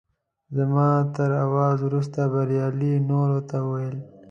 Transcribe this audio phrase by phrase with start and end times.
[0.57, 3.97] زما تر اواز وروسته بریالي نورو ته وویل.